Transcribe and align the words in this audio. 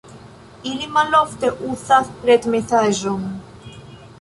Ili 0.69 0.87
malofte 0.95 1.51
uzas 1.73 2.09
retmesaĝon. 2.31 3.29